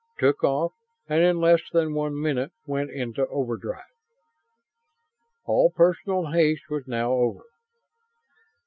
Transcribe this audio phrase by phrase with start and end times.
[0.17, 0.73] Took off,
[1.07, 3.83] and in less than one minute went into overdrive.
[5.45, 7.43] All personal haste was now over.